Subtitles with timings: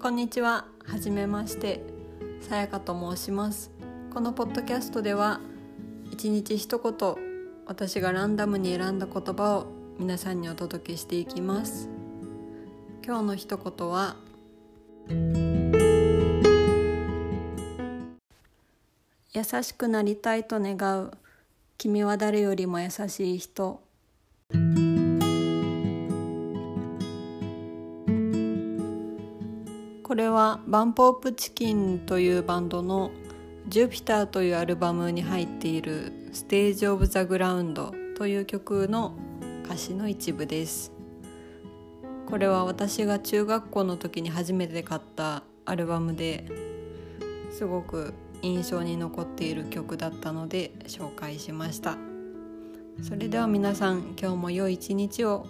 [0.00, 0.64] こんにちは。
[0.86, 1.82] はじめまして。
[2.40, 3.70] さやかと申します。
[4.14, 5.40] このポッドキャストでは
[6.10, 7.14] 一日一言
[7.66, 9.66] 私がランダムに選んだ言葉を
[9.98, 11.90] 皆さんにお届けしていきます。
[13.04, 14.16] 今日の一言は
[19.34, 21.10] 優しくなりたいと願う。
[21.76, 23.82] 君は誰よりも優しい人。
[30.10, 33.12] これはバンポープチキンというバンドの
[33.68, 39.14] 「ジュピター」というアルバムに入っている「ステージ・オブ・ザ・グラウンド」という曲の
[39.64, 40.90] 歌詞の一部です。
[42.26, 46.44] これは私が中学校の時に初めて買ったアルバムで
[47.52, 51.96] すごく印象に残っている曲だったので紹介しました。
[53.00, 55.46] それでは皆さん今日も良い一日を。